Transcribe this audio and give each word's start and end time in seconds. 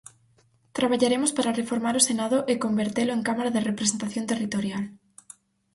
Traballaremos 0.77 1.31
para 1.37 1.57
reformar 1.61 1.95
o 1.97 2.05
Senado 2.09 2.37
e 2.51 2.53
convertelo 2.65 3.11
en 3.13 3.21
Cámara 3.27 3.53
de 3.55 3.65
representación 3.69 4.25
territorial. 4.31 4.83